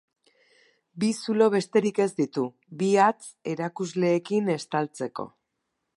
[1.03, 2.45] Bi zulo besterik ez ditu,
[2.79, 5.29] bi hatz erakusleekin estaltzeko.